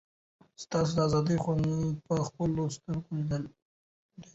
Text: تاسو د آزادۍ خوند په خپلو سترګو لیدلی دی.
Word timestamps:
تاسو 0.71 0.91
د 0.95 0.99
آزادۍ 1.07 1.37
خوند 1.43 1.63
په 2.05 2.15
خپلو 2.27 2.61
سترګو 2.75 3.09
لیدلی 3.17 3.47
دی. 3.51 3.59